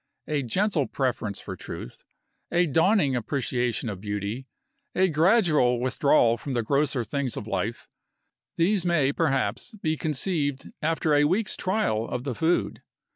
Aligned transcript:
A 0.27 0.41
gentle 0.41 0.87
preference 0.87 1.39
for 1.39 1.55
truth, 1.55 2.03
a 2.51 2.65
dawning 2.65 3.15
appreciation 3.15 3.87
of 3.87 4.01
beauty, 4.01 4.47
a 4.95 5.09
gradual 5.09 5.79
withdrawal 5.79 6.37
from 6.37 6.53
the 6.53 6.63
grosser 6.63 7.03
things 7.03 7.37
of 7.37 7.45
life 7.45 7.87
these 8.55 8.83
may, 8.83 9.13
perhaps, 9.13 9.75
be 9.79 9.95
conceived 9.95 10.73
after 10.81 11.13
a 11.13 11.25
week's 11.25 11.55
trial 11.55 12.07
of 12.09 12.23
the 12.23 12.33
food. 12.33 12.81